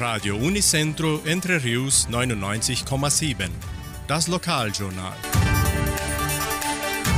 Radio 0.00 0.34
Unicentro 0.34 1.20
Entre 1.26 1.62
Rius 1.62 2.08
99,7. 2.08 3.50
Das 4.08 4.28
Lokaljournal. 4.28 5.12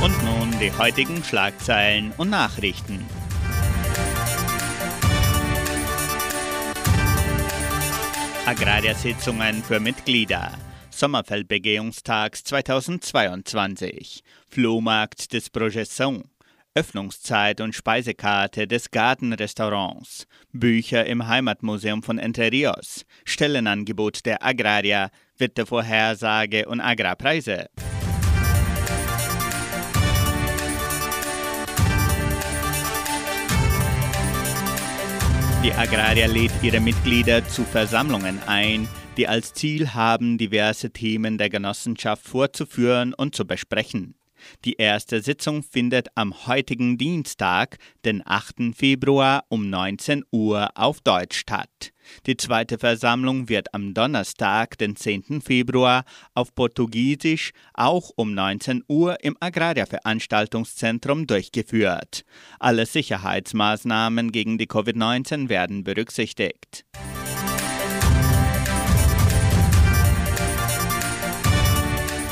Und 0.03 0.23
nun 0.25 0.59
die 0.59 0.69
heutigen 0.69 1.23
Schlagzeilen 1.23 2.11
und 2.17 2.29
Nachrichten. 2.29 3.05
Agrariersitzungen 8.45 9.63
für 9.63 9.79
Mitglieder. 9.79 10.51
Sommerfeldbegehungstags 10.89 12.43
2022. 12.43 14.23
Flohmarkt 14.49 15.31
des 15.31 15.49
Projection. 15.49 16.25
Öffnungszeit 16.75 17.61
und 17.61 17.75
Speisekarte 17.75 18.67
des 18.67 18.89
Gartenrestaurants, 18.89 20.25
Bücher 20.51 21.05
im 21.05 21.27
Heimatmuseum 21.27 22.01
von 22.01 22.17
Entre 22.17 22.51
Rios, 22.51 23.05
Stellenangebot 23.25 24.25
der 24.25 24.43
Agraria, 24.43 25.11
Wettervorhersage 25.37 26.67
und 26.67 26.81
Agrarpreise. 26.81 27.67
Die 35.63 35.73
Agraria 35.73 36.25
lädt 36.25 36.51
ihre 36.63 36.79
Mitglieder 36.79 37.47
zu 37.47 37.65
Versammlungen 37.65 38.39
ein, 38.47 38.87
die 39.15 39.27
als 39.27 39.53
Ziel 39.53 39.93
haben, 39.93 40.39
diverse 40.39 40.89
Themen 40.89 41.37
der 41.37 41.51
Genossenschaft 41.51 42.27
vorzuführen 42.27 43.13
und 43.13 43.35
zu 43.35 43.45
besprechen. 43.45 44.15
Die 44.65 44.73
erste 44.73 45.21
Sitzung 45.21 45.63
findet 45.63 46.07
am 46.15 46.47
heutigen 46.47 46.97
Dienstag, 46.97 47.77
den 48.05 48.21
8. 48.25 48.75
Februar 48.75 49.45
um 49.49 49.69
19 49.69 50.23
Uhr 50.31 50.69
auf 50.75 51.01
Deutsch 51.01 51.37
statt. 51.37 51.93
Die 52.25 52.37
zweite 52.37 52.77
Versammlung 52.77 53.49
wird 53.49 53.73
am 53.73 53.93
Donnerstag, 53.93 54.77
den 54.77 54.95
10. 54.95 55.41
Februar, 55.41 56.03
auf 56.33 56.53
Portugiesisch 56.53 57.51
auch 57.73 58.11
um 58.15 58.33
19 58.33 58.83
Uhr 58.87 59.23
im 59.23 59.37
Agraria-Veranstaltungszentrum 59.39 61.27
durchgeführt. 61.27 62.23
Alle 62.59 62.85
Sicherheitsmaßnahmen 62.85 64.31
gegen 64.31 64.57
die 64.57 64.67
Covid-19 64.67 65.49
werden 65.49 65.83
berücksichtigt. 65.83 66.85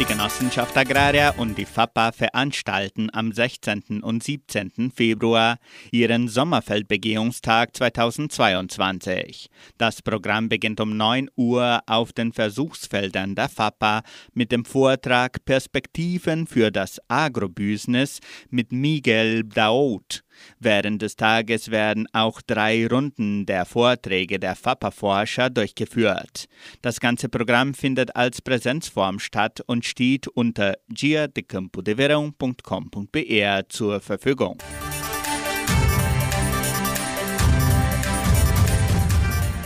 Die 0.02 0.08
Genossenschaft 0.08 0.76
Agraria 0.76 1.30
und 1.38 1.60
die 1.60 1.66
FAPA 1.66 2.12
veranstalten 2.12 3.12
am 3.14 3.32
16. 3.32 4.02
und 4.02 4.24
17. 4.24 4.92
Februar 4.92 5.60
ihren 5.92 6.28
Sommerfeldbegehungstag 6.28 7.76
2022. 7.76 9.52
Das 9.78 10.02
Programm 10.02 10.50
beginnt 10.50 10.80
um 10.80 10.98
9 10.98 11.30
Uhr 11.36 11.82
auf 11.86 12.14
den 12.14 12.34
Versuchsfeldern 12.34 13.36
der 13.36 13.48
FAPA 13.48 14.02
mit 14.34 14.52
dem 14.52 14.66
Vortrag 14.66 15.46
Perspektiven 15.46 16.48
für 16.48 16.72
das 16.72 17.00
Agrobusiness 17.08 18.22
mit 18.50 18.72
Miguel 18.72 19.44
Daoud. 19.44 20.24
Während 20.60 21.02
des 21.02 21.16
Tages 21.16 21.72
werden 21.72 22.08
auch 22.14 22.42
drei 22.42 22.86
Runden 22.88 23.46
der 23.46 23.64
Vorträge 23.66 24.40
der 24.40 24.56
FAPA-Forscher 24.56 25.50
durchgeführt. 25.50 26.48
Das 26.82 27.00
ganze 27.00 27.30
Programm 27.30 27.74
findet 27.74 28.14
als 28.16 28.42
Präsenzform 28.42 29.20
statt 29.20 29.62
und 29.66 29.86
steht 29.86 30.28
unter 30.28 30.76
giadecampodeverão.com.br 30.90 33.70
zur 33.70 34.02
Verfügung. 34.02 34.58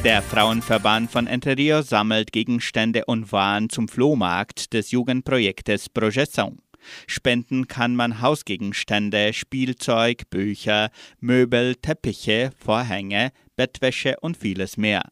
Der 0.06 0.22
Frauenverband 0.22 1.10
von 1.10 1.26
Entre 1.26 1.58
Rios 1.58 1.90
sammelt 1.90 2.32
Gegenstände 2.32 3.06
und 3.06 3.32
Waren 3.32 3.72
zum 3.72 3.88
Flohmarkt 3.88 4.72
des 4.72 4.92
Jugendprojektes 4.92 5.90
Projeção. 5.90 6.58
Spenden 7.08 7.68
kann 7.68 7.96
man 7.96 8.22
Hausgegenstände, 8.22 9.34
Spielzeug, 9.34 10.30
Bücher, 10.30 10.90
Möbel, 11.20 11.76
Teppiche, 11.76 12.52
Vorhänge, 12.58 13.32
Bettwäsche 13.56 14.16
und 14.22 14.38
vieles 14.38 14.78
mehr. 14.78 15.04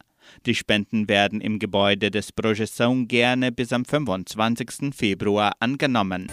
Die 0.46 0.56
Spenden 0.56 1.08
werden 1.10 1.42
im 1.42 1.60
Gebäude 1.60 2.12
des 2.12 2.34
Projeção 2.34 3.08
gerne 3.08 3.52
bis 3.52 3.74
am 3.74 3.86
25. 3.86 4.94
Februar 4.96 5.54
angenommen. 5.60 6.32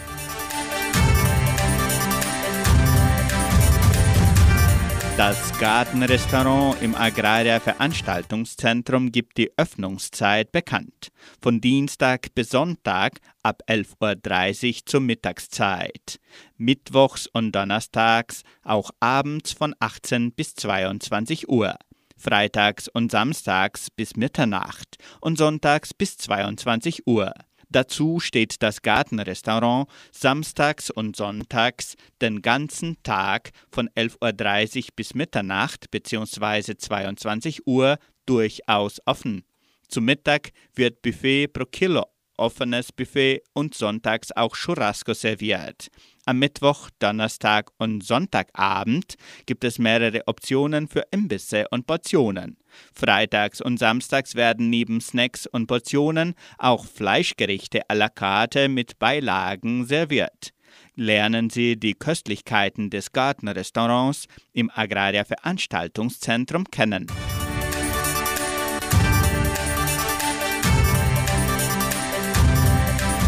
Das 5.17 5.59
Gartenrestaurant 5.59 6.81
im 6.81 6.95
Agraria 6.95 7.59
Veranstaltungszentrum 7.59 9.11
gibt 9.11 9.37
die 9.37 9.51
Öffnungszeit 9.57 10.51
bekannt. 10.51 11.09
Von 11.41 11.59
Dienstag 11.59 12.33
bis 12.33 12.49
Sonntag 12.49 13.19
ab 13.43 13.61
11.30 13.67 14.67
Uhr 14.67 14.85
zur 14.85 15.01
Mittagszeit. 15.01 16.19
Mittwochs 16.57 17.27
und 17.27 17.51
Donnerstags 17.51 18.43
auch 18.63 18.91
abends 18.99 19.51
von 19.51 19.75
18 19.79 20.31
bis 20.31 20.55
22 20.55 21.49
Uhr. 21.49 21.75
Freitags 22.17 22.87
und 22.87 23.11
Samstags 23.11 23.89
bis 23.89 24.15
Mitternacht 24.15 24.97
und 25.19 25.37
Sonntags 25.37 25.93
bis 25.93 26.17
22 26.17 27.05
Uhr. 27.05 27.33
Dazu 27.71 28.19
steht 28.19 28.61
das 28.61 28.81
Gartenrestaurant 28.81 29.87
samstags 30.11 30.89
und 30.89 31.15
sonntags 31.15 31.95
den 32.21 32.41
ganzen 32.41 33.01
Tag 33.03 33.51
von 33.71 33.87
11.30 33.89 34.77
Uhr 34.77 34.83
bis 34.97 35.13
Mitternacht 35.13 35.89
bzw. 35.89 36.75
22 36.75 37.65
Uhr 37.65 37.97
durchaus 38.25 38.99
offen. 39.05 39.45
Zum 39.87 40.05
Mittag 40.05 40.51
wird 40.75 41.01
Buffet 41.01 41.47
pro 41.47 41.63
Kilo 41.65 42.10
offenes 42.41 42.91
Buffet 42.91 43.43
und 43.53 43.75
sonntags 43.75 44.31
auch 44.31 44.55
Churrasco 44.55 45.13
serviert. 45.13 45.87
Am 46.25 46.39
Mittwoch, 46.39 46.89
Donnerstag 46.99 47.71
und 47.77 48.03
Sonntagabend 48.03 49.15
gibt 49.45 49.63
es 49.63 49.79
mehrere 49.79 50.27
Optionen 50.27 50.87
für 50.87 51.05
Imbisse 51.11 51.65
und 51.69 51.87
Portionen. 51.87 52.57
Freitags 52.93 53.61
und 53.61 53.77
samstags 53.77 54.35
werden 54.35 54.69
neben 54.69 55.01
Snacks 55.01 55.47
und 55.47 55.67
Portionen 55.67 56.35
auch 56.57 56.85
Fleischgerichte 56.85 57.89
à 57.89 57.95
la 57.95 58.09
carte 58.09 58.69
mit 58.69 58.99
Beilagen 58.99 59.85
serviert. 59.85 60.49
Lernen 60.95 61.49
Sie 61.49 61.77
die 61.77 61.93
Köstlichkeiten 61.93 62.89
des 62.89 63.11
Gartenrestaurants 63.11 64.25
im 64.53 64.69
Agraria 64.73 65.23
Veranstaltungszentrum 65.23 66.65
kennen. 66.65 67.07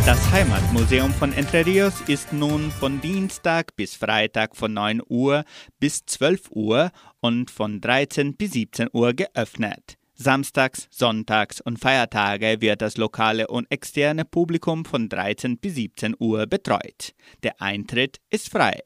Das 0.05 0.31
Heimatmuseum 0.33 1.13
von 1.13 1.31
Entre 1.31 1.65
Rios 1.65 1.93
ist 2.07 2.33
nun 2.33 2.71
von 2.71 2.99
Dienstag 2.99 3.73
bis 3.77 3.95
Freitag 3.95 4.57
von 4.57 4.73
9 4.73 5.01
Uhr 5.07 5.45
bis 5.79 6.05
12 6.05 6.51
Uhr 6.51 6.91
und 7.21 7.49
von 7.49 7.79
13 7.79 8.35
bis 8.35 8.51
17 8.51 8.89
Uhr 8.91 9.13
geöffnet. 9.13 9.97
Samstags, 10.13 10.89
Sonntags 10.91 11.61
und 11.61 11.79
Feiertage 11.79 12.59
wird 12.59 12.81
das 12.81 12.97
lokale 12.97 13.47
und 13.47 13.71
externe 13.71 14.25
Publikum 14.25 14.83
von 14.83 15.07
13 15.07 15.57
bis 15.57 15.75
17 15.75 16.15
Uhr 16.19 16.47
betreut. 16.47 17.13
Der 17.43 17.61
Eintritt 17.61 18.19
ist 18.29 18.49
frei. 18.49 18.81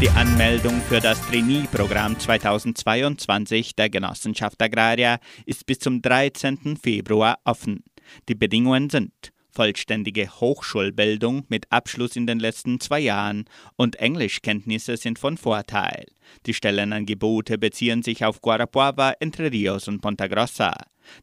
Die 0.00 0.08
Anmeldung 0.08 0.80
für 0.80 0.98
das 0.98 1.20
Trainee-Programm 1.26 2.18
2022 2.18 3.76
der 3.76 3.90
Genossenschaft 3.90 4.62
Agraria 4.62 5.18
ist 5.44 5.66
bis 5.66 5.78
zum 5.78 6.00
13. 6.00 6.78
Februar 6.82 7.38
offen. 7.44 7.84
Die 8.26 8.34
Bedingungen 8.34 8.88
sind 8.88 9.12
vollständige 9.50 10.40
Hochschulbildung 10.40 11.44
mit 11.48 11.70
Abschluss 11.70 12.16
in 12.16 12.26
den 12.26 12.40
letzten 12.40 12.80
zwei 12.80 13.00
Jahren 13.00 13.44
und 13.76 13.96
Englischkenntnisse 13.96 14.96
sind 14.96 15.18
von 15.18 15.36
Vorteil. 15.36 16.06
Die 16.46 16.54
Stellenangebote 16.54 17.58
beziehen 17.58 18.02
sich 18.02 18.24
auf 18.24 18.40
Guarapuava, 18.40 19.12
Entre 19.20 19.52
Rios 19.52 19.86
und 19.86 20.00
Ponta 20.00 20.28
Grossa. 20.28 20.72